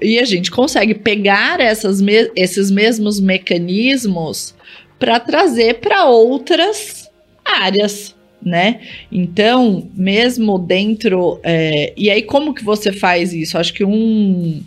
[0.00, 2.00] E a gente consegue pegar essas
[2.34, 4.54] esses mesmos mecanismos
[4.98, 7.10] para trazer para outras
[7.44, 8.80] áreas, né?
[9.12, 11.38] Então, mesmo dentro.
[11.42, 13.58] É, e aí, como que você faz isso?
[13.58, 14.62] Acho que um,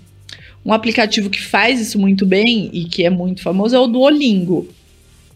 [0.63, 4.67] um aplicativo que faz isso muito bem e que é muito famoso é o Duolingo.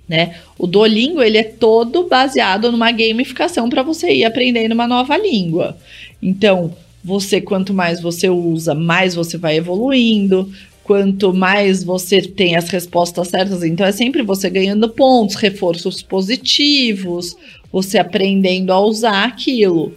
[0.07, 0.35] Né?
[0.57, 5.75] O Duolingo ele é todo baseado numa gamificação para você ir aprendendo uma nova língua.
[6.21, 10.51] Então, você quanto mais você usa, mais você vai evoluindo,
[10.83, 17.35] quanto mais você tem as respostas certas, então é sempre você ganhando pontos, reforços positivos,
[17.71, 19.93] você aprendendo a usar aquilo,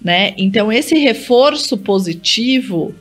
[0.00, 0.32] né?
[0.36, 2.94] Então esse reforço positivo,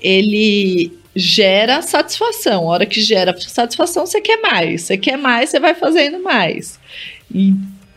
[0.00, 2.64] ele gera satisfação.
[2.64, 4.82] A hora que gera satisfação, você quer mais.
[4.82, 6.78] Você quer mais, você vai fazendo mais.
[7.32, 7.54] E,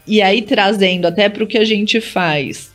[0.07, 2.73] e aí trazendo até para o que a gente faz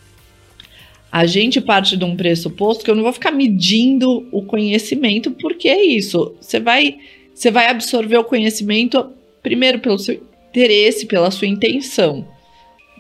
[1.13, 5.69] a gente parte de um pressuposto que eu não vou ficar medindo o conhecimento, porque
[5.69, 6.35] é isso.
[6.41, 6.99] Você vai,
[7.35, 9.11] você vai absorver o conhecimento
[9.43, 12.27] primeiro pelo seu interesse, pela sua intenção,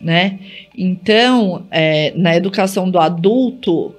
[0.00, 0.40] né?
[0.76, 3.94] Então, é, na educação do adulto,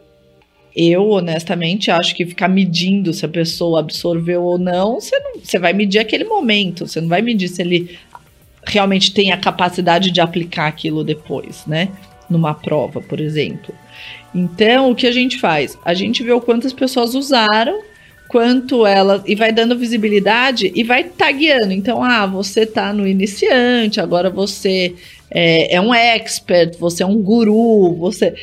[0.75, 5.60] eu, honestamente, acho que ficar medindo se a pessoa absorveu ou não, você, não, você
[5.60, 7.97] vai medir aquele momento, você não vai medir se ele
[8.65, 11.89] realmente tem a capacidade de aplicar aquilo depois, né?
[12.29, 13.73] Numa prova, por exemplo.
[14.34, 15.77] Então, o que a gente faz?
[15.84, 17.81] A gente vê o quantas pessoas usaram,
[18.29, 19.21] quanto elas.
[19.25, 21.73] E vai dando visibilidade e vai tagueando.
[21.73, 24.95] Então, ah, você tá no iniciante, agora você
[25.29, 28.34] é, é um expert, você é um guru, você.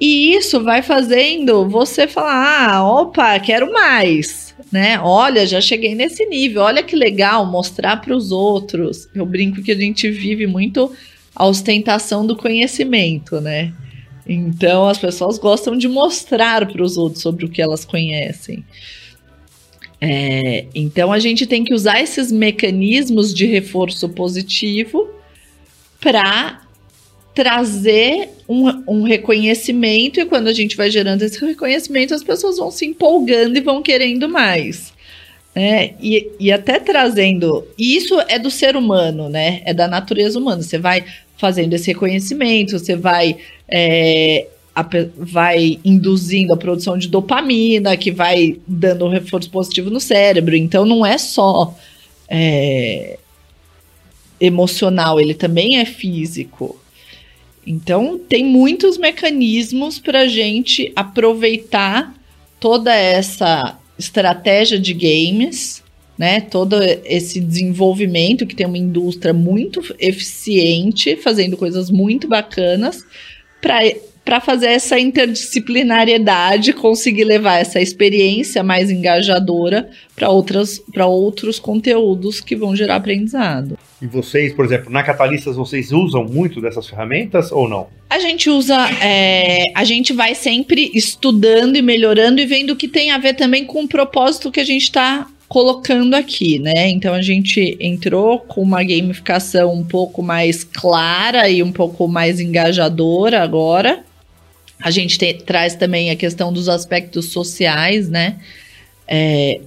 [0.00, 4.54] E isso vai fazendo você falar: ah, opa, quero mais.
[4.72, 4.98] Né?
[5.00, 6.62] Olha, já cheguei nesse nível.
[6.62, 9.08] Olha que legal mostrar para os outros.
[9.14, 10.92] Eu brinco que a gente vive muito
[11.34, 13.72] a ostentação do conhecimento, né?
[14.26, 18.64] Então as pessoas gostam de mostrar para os outros sobre o que elas conhecem.
[20.00, 25.10] É, então a gente tem que usar esses mecanismos de reforço positivo
[26.00, 26.62] para
[27.34, 32.70] trazer um, um, reconhecimento, e quando a gente vai gerando esse reconhecimento, as pessoas vão
[32.70, 34.92] se empolgando e vão querendo mais.
[35.54, 35.94] Né?
[36.00, 37.66] E, e até trazendo.
[37.78, 39.62] Isso é do ser humano, né?
[39.64, 40.62] É da natureza humana.
[40.62, 41.04] Você vai
[41.36, 43.36] fazendo esse reconhecimento, você vai.
[43.68, 50.00] É, a, vai induzindo a produção de dopamina, que vai dando um reforço positivo no
[50.00, 50.54] cérebro.
[50.54, 51.74] Então não é só
[52.28, 53.18] é,
[54.40, 56.80] emocional, ele também é físico.
[57.66, 62.14] Então, tem muitos mecanismos para a gente aproveitar
[62.58, 65.82] toda essa estratégia de games,
[66.18, 66.40] né?
[66.40, 73.04] Todo esse desenvolvimento que tem uma indústria muito eficiente, fazendo coisas muito bacanas,
[73.60, 80.28] para fazer essa interdisciplinariedade, conseguir levar essa experiência mais engajadora para
[81.06, 83.78] outros conteúdos que vão gerar aprendizado.
[84.02, 87.88] E vocês, por exemplo, na Catalistas, vocês usam muito dessas ferramentas ou não?
[88.08, 92.88] A gente usa, é, a gente vai sempre estudando e melhorando e vendo o que
[92.88, 96.88] tem a ver também com o propósito que a gente está colocando aqui, né?
[96.88, 102.40] Então a gente entrou com uma gamificação um pouco mais clara e um pouco mais
[102.40, 104.04] engajadora agora.
[104.80, 108.36] A gente te, traz também a questão dos aspectos sociais, né?
[109.12, 109.60] É,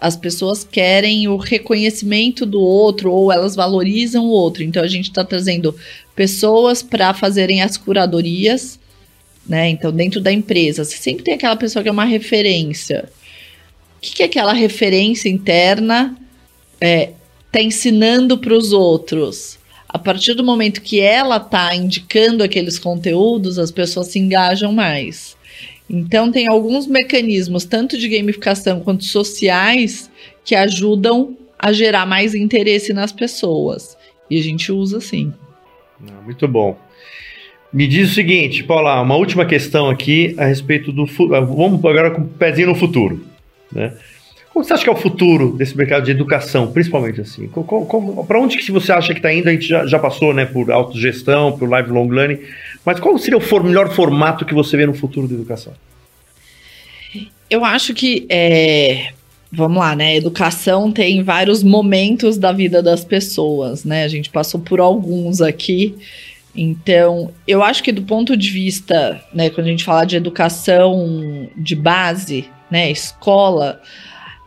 [0.00, 4.62] as pessoas querem o reconhecimento do outro ou elas valorizam o outro.
[4.62, 5.74] Então a gente está trazendo
[6.14, 8.78] pessoas para fazerem as curadorias,
[9.44, 9.68] né?
[9.68, 13.08] Então dentro da empresa, você sempre tem aquela pessoa que é uma referência.
[13.96, 16.16] O que, que é aquela referência interna
[16.80, 17.10] é,
[17.50, 19.58] tá ensinando para os outros?
[19.88, 25.36] A partir do momento que ela tá indicando aqueles conteúdos, as pessoas se engajam mais.
[25.88, 30.10] Então, tem alguns mecanismos, tanto de gamificação quanto sociais,
[30.44, 33.96] que ajudam a gerar mais interesse nas pessoas.
[34.30, 35.32] E a gente usa sim.
[36.06, 36.78] Ah, muito bom.
[37.72, 41.04] Me diz o seguinte, Paula, uma última questão aqui a respeito do.
[41.34, 43.24] Ah, vamos agora com o pezinho no futuro.
[43.72, 43.92] Né?
[44.58, 47.48] Como você acha que é o futuro desse mercado de educação, principalmente assim?
[48.26, 49.48] Para onde que você acha que está indo?
[49.48, 52.40] A gente já, já passou né, por autogestão, por lifelong learning,
[52.84, 55.72] mas qual seria o for, melhor formato que você vê no futuro da educação?
[57.48, 59.12] Eu acho que, é,
[59.52, 60.16] vamos lá, né?
[60.16, 64.02] Educação tem vários momentos da vida das pessoas, né?
[64.02, 65.94] A gente passou por alguns aqui.
[66.52, 71.48] Então, eu acho que do ponto de vista, né, quando a gente fala de educação
[71.56, 73.80] de base, né, escola,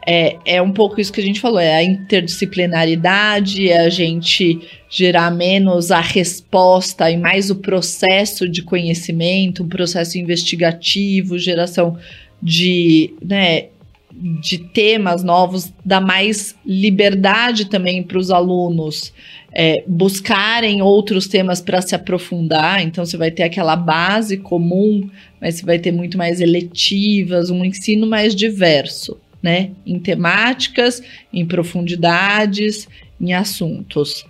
[0.06, 4.60] é, é um pouco isso que a gente falou, é a interdisciplinaridade, é a gente
[4.90, 11.98] gerar menos a resposta e mais o processo de conhecimento, um processo investigativo, geração
[12.42, 13.68] de, né,
[14.12, 19.14] de temas novos, dar mais liberdade também para os alunos
[19.54, 22.82] é, buscarem outros temas para se aprofundar.
[22.82, 25.10] Então, você vai ter aquela base comum,
[25.40, 29.72] mas você vai ter muito mais eletivas, um ensino mais diverso né?
[29.86, 31.02] Em temáticas,
[31.34, 32.88] em profundidades,
[33.20, 34.26] em assuntos.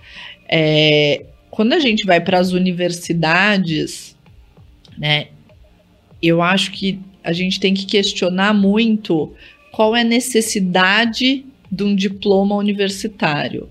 [0.48, 4.16] É, quando a gente vai para as universidades,
[4.98, 5.28] né?
[6.22, 9.34] Eu acho que a gente tem que questionar muito
[9.72, 13.70] qual é a necessidade de um diploma universitário.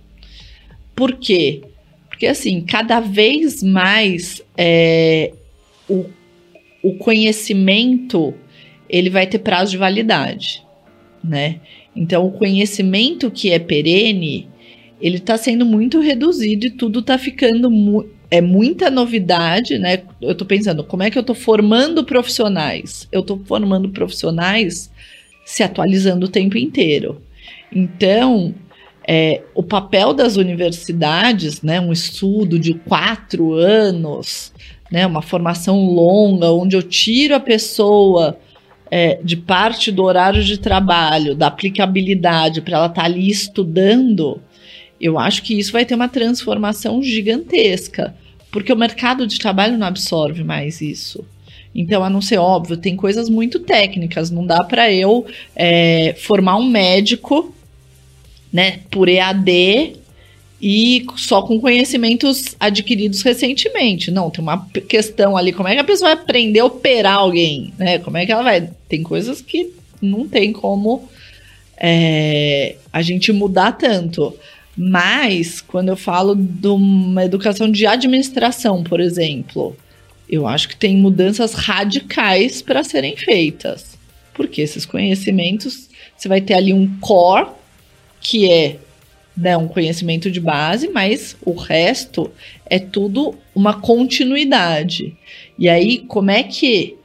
[0.95, 1.63] Por quê?
[2.09, 5.33] Porque, assim, cada vez mais é,
[5.89, 6.07] o,
[6.83, 8.35] o conhecimento
[8.89, 10.63] ele vai ter prazo de validade
[11.23, 11.61] né?
[11.95, 14.49] Então, o conhecimento que é perene,
[15.01, 20.05] ele está sendo muito reduzido e tudo está ficando mu é muita novidade, né?
[20.23, 23.09] Eu estou pensando, como é que eu estou formando profissionais?
[23.11, 24.89] Eu estou formando profissionais
[25.45, 27.21] se atualizando o tempo inteiro.
[27.75, 28.55] Então,
[29.07, 34.53] é, o papel das universidades, né, um estudo de quatro anos,
[34.93, 38.39] né, uma formação longa, onde eu tiro a pessoa
[38.91, 44.41] é, de parte do horário de trabalho, da aplicabilidade, para ela estar tá ali estudando,
[45.01, 48.15] eu acho que isso vai ter uma transformação gigantesca,
[48.51, 51.25] porque o mercado de trabalho não absorve mais isso.
[51.73, 54.29] Então, a não ser óbvio, tem coisas muito técnicas.
[54.29, 55.25] Não dá para eu
[55.55, 57.55] é, formar um médico,
[58.53, 60.00] né, por EAD
[60.61, 64.11] e só com conhecimentos adquiridos recentemente.
[64.11, 67.73] Não, tem uma questão ali, como é que a pessoa vai aprender a operar alguém,
[67.79, 67.99] né?
[67.99, 68.69] Como é que ela vai?
[68.89, 71.09] Tem coisas que não tem como
[71.79, 74.37] é, a gente mudar tanto.
[74.77, 79.77] Mas, quando eu falo de uma educação de administração, por exemplo,
[80.29, 83.99] eu acho que tem mudanças radicais para serem feitas.
[84.35, 87.49] Porque esses conhecimentos, você vai ter ali um core,
[88.21, 88.77] que é
[89.37, 92.31] né, um conhecimento de base, mas o resto
[92.67, 95.17] é tudo uma continuidade.
[95.59, 96.97] E aí, como é que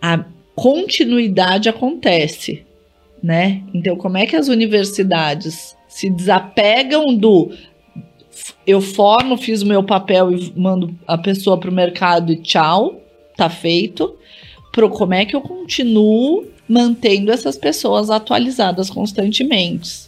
[0.00, 0.24] a
[0.54, 2.64] continuidade acontece?
[3.22, 3.62] Né?
[3.74, 7.50] Então, como é que as universidades se desapegam do
[8.66, 13.00] eu formo, fiz o meu papel e mando a pessoa para o mercado e tchau,
[13.36, 14.14] tá feito.
[14.70, 20.07] Pro como é que eu continuo mantendo essas pessoas atualizadas constantemente?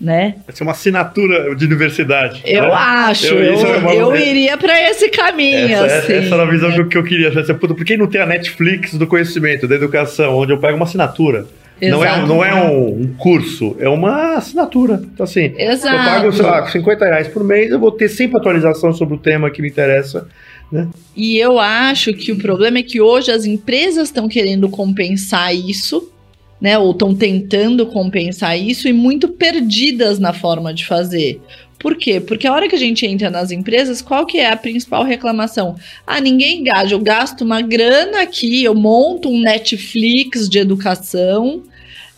[0.00, 0.36] Né?
[0.46, 2.40] Vai ser uma assinatura de universidade.
[2.46, 2.70] Eu né?
[2.72, 5.76] acho, eu, eu, é eu iria para esse caminho.
[5.76, 6.86] Essa, assim, essa era a visão né?
[6.88, 7.30] que eu queria.
[7.54, 11.46] Por que não tem a Netflix do conhecimento, da educação, onde eu pego uma assinatura?
[11.88, 15.00] Não é, não é um, um, curso, é uma assinatura.
[15.02, 15.96] Então, assim, Exato.
[15.96, 19.18] eu pago, sei lá, 50 reais por mês, eu vou ter sempre atualização sobre o
[19.18, 20.28] tema que me interessa.
[20.70, 20.88] Né?
[21.16, 26.12] E eu acho que o problema é que hoje as empresas estão querendo compensar isso,
[26.60, 26.78] né?
[26.78, 31.40] Ou estão tentando compensar isso e muito perdidas na forma de fazer.
[31.80, 32.20] Por quê?
[32.20, 35.76] Porque a hora que a gente entra nas empresas, qual que é a principal reclamação?
[36.06, 41.62] Ah, ninguém engaja, eu gasto uma grana aqui, eu monto um Netflix de educação,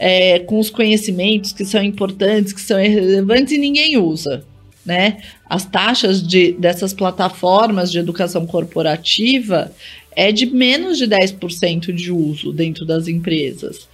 [0.01, 4.45] é, com os conhecimentos que são importantes, que são relevantes e ninguém usa.
[4.85, 5.19] Né?
[5.49, 9.71] As taxas de, dessas plataformas de educação corporativa
[10.17, 13.89] é de menos de 10% de uso dentro das empresas.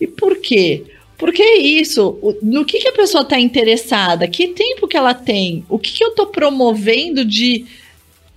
[0.00, 0.84] E por quê?
[1.16, 5.64] Porque é isso, no que, que a pessoa está interessada, que tempo que ela tem,
[5.68, 7.66] o que, que eu estou promovendo de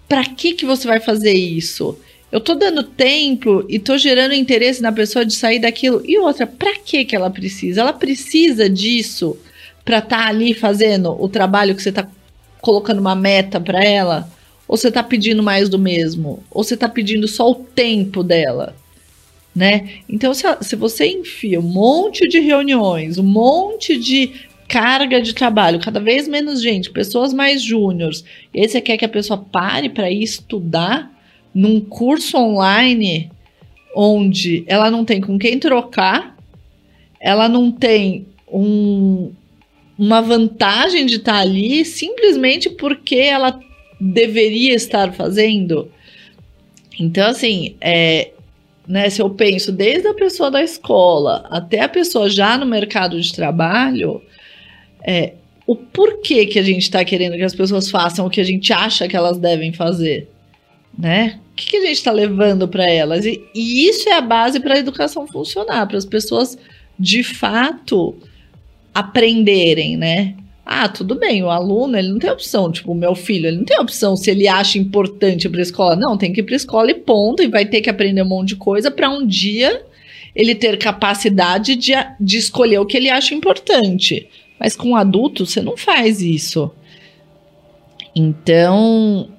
[0.08, 1.98] para que, que você vai fazer isso?
[2.32, 6.02] Eu tô dando tempo e tô gerando interesse na pessoa de sair daquilo.
[6.06, 7.82] E outra, para que que ela precisa?
[7.82, 9.38] Ela precisa disso
[9.84, 12.08] para estar tá ali fazendo o trabalho que você tá
[12.62, 14.30] colocando uma meta para ela?
[14.68, 16.44] Ou você tá pedindo mais do mesmo?
[16.52, 18.76] Ou você tá pedindo só o tempo dela?
[19.58, 19.90] Né?
[20.08, 24.34] Então, se, se você enfia um monte de reuniões, um monte de
[24.68, 29.06] carga de trabalho, cada vez menos gente, pessoas mais júniores, e aí você quer que
[29.06, 31.12] a pessoa pare para ir estudar,
[31.56, 33.32] num curso online
[33.96, 36.38] onde ela não tem com quem trocar,
[37.20, 39.32] ela não tem um,
[39.98, 43.60] uma vantagem de estar ali simplesmente porque ela
[44.00, 45.92] deveria estar fazendo.
[47.00, 48.34] Então, assim, é,
[48.88, 53.20] né, se eu penso desde a pessoa da escola até a pessoa já no mercado
[53.20, 54.22] de trabalho,
[55.02, 55.34] é,
[55.66, 58.72] o porquê que a gente está querendo que as pessoas façam o que a gente
[58.72, 60.30] acha que elas devem fazer,
[60.98, 61.40] né?
[61.58, 63.26] que, que a gente está levando para elas?
[63.26, 66.58] E, e, isso é a base para a educação funcionar, para as pessoas
[66.98, 68.16] de fato
[68.94, 70.36] aprenderem, né?
[70.70, 73.64] Ah, tudo bem, o aluno ele não tem opção, tipo, o meu filho, ele não
[73.64, 75.96] tem opção se ele acha importante ir para escola.
[75.96, 78.50] Não, tem que ir para escola e ponto, e vai ter que aprender um monte
[78.50, 79.82] de coisa para um dia
[80.36, 84.28] ele ter capacidade de, de escolher o que ele acha importante.
[84.60, 86.70] Mas com adulto, você não faz isso.
[88.14, 89.30] Então,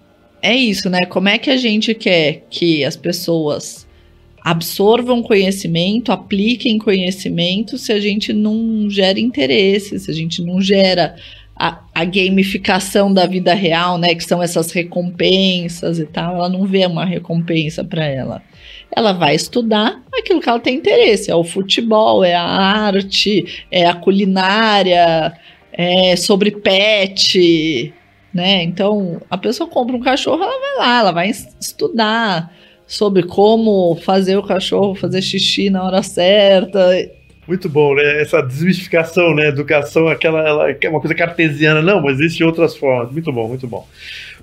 [0.41, 1.05] é isso, né?
[1.05, 3.87] Como é que a gente quer que as pessoas
[4.43, 11.17] absorvam conhecimento, apliquem conhecimento, se a gente não gera interesse, se a gente não gera
[11.59, 14.15] a, a, gamificação da vida real, né?
[14.15, 16.37] Que são essas recompensas e tal.
[16.37, 18.43] Ela não vê uma recompensa para ela.
[18.95, 21.31] Ela vai estudar aquilo que ela tem interesse.
[21.31, 25.37] É o futebol, é a arte, é a culinária,
[25.73, 27.93] é sobre pet,
[28.33, 28.63] né?
[28.63, 32.53] Então, a pessoa compra um cachorro, ela vai lá, ela vai estudar
[32.89, 36.81] sobre como fazer o cachorro fazer xixi na hora certa.
[37.47, 38.21] Muito bom, né?
[38.21, 39.49] Essa desmistificação, né?
[39.49, 41.81] Educação, aquela ela, é uma coisa cartesiana.
[41.81, 43.13] Não, mas existem outras formas.
[43.13, 43.87] Muito bom, muito bom.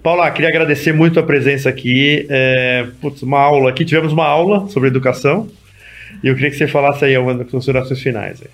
[0.02, 2.26] Paula, queria agradecer muito a presença aqui.
[2.30, 3.84] É, putz, uma aula aqui.
[3.86, 5.48] Tivemos uma aula sobre educação.
[6.24, 8.41] E eu queria que você falasse aí algumas considerações finais.
[8.41, 8.50] Aí.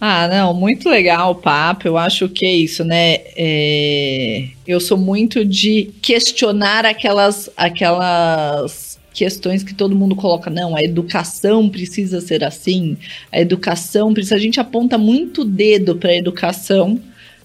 [0.00, 1.86] Ah, não, muito legal o papo.
[1.86, 3.18] Eu acho que é isso, né?
[3.36, 10.82] É, eu sou muito de questionar aquelas, aquelas questões que todo mundo coloca, não, a
[10.82, 12.96] educação precisa ser assim,
[13.32, 14.36] a educação precisa.
[14.36, 17.00] A gente aponta muito dedo para a educação,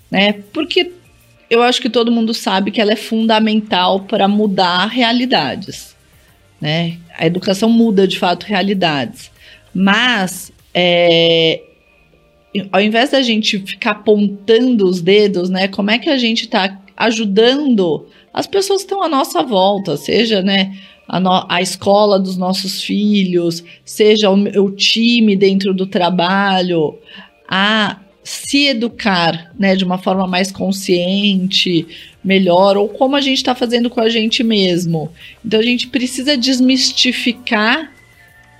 [0.09, 0.33] né?
[0.53, 0.91] Porque
[1.49, 5.95] eu acho que todo mundo sabe que ela é fundamental para mudar realidades,
[6.61, 6.97] né?
[7.17, 9.31] A educação muda de fato realidades,
[9.73, 11.61] mas é,
[12.71, 15.67] ao invés da gente ficar apontando os dedos, né?
[15.67, 20.41] Como é que a gente está ajudando as pessoas que estão à nossa volta, seja,
[20.41, 20.77] né?
[21.07, 26.97] A, no, a escola dos nossos filhos, seja o, o time dentro do trabalho,
[27.47, 31.85] a se educar né, de uma forma mais consciente,
[32.23, 35.11] melhor, ou como a gente está fazendo com a gente mesmo.
[35.45, 37.91] Então a gente precisa desmistificar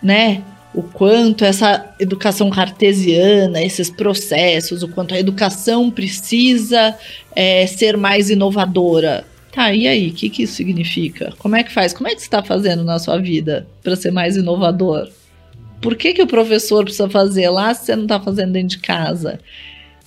[0.03, 6.95] né, o quanto essa educação cartesiana, esses processos, o quanto a educação precisa
[7.35, 9.25] é, ser mais inovadora.
[9.55, 11.33] Tá, e aí, o que, que isso significa?
[11.39, 11.93] Como é que faz?
[11.93, 15.07] Como é que você está fazendo na sua vida para ser mais inovador?
[15.81, 18.79] Por que, que o professor precisa fazer lá se você não está fazendo dentro de
[18.79, 19.39] casa?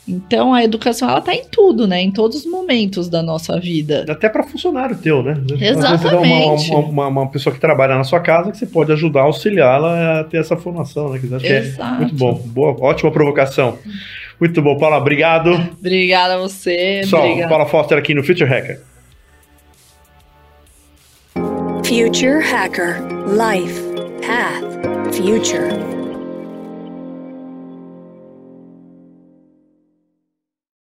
[0.06, 2.00] Então a educação ela tá em tudo, né?
[2.00, 4.04] Em todos os momentos da nossa vida.
[4.06, 5.40] Até para funcionário teu, né?
[5.58, 6.70] Exatamente.
[6.70, 10.24] Uma, uma, uma, pessoa que trabalha na sua casa que você pode ajudar, auxiliá-la a
[10.24, 11.18] ter essa formação, né?
[11.18, 11.94] Que Exato.
[11.94, 12.34] É muito bom.
[12.34, 13.78] Boa, ótima provocação.
[14.38, 14.98] Muito bom, Paula.
[14.98, 15.52] Obrigado.
[15.78, 17.02] Obrigada a você.
[17.10, 17.48] Obrigada.
[17.48, 18.80] Paula Foster aqui no Future Hacker.
[21.88, 23.00] Future Hacker.
[23.28, 23.80] Life
[24.20, 25.97] Path Future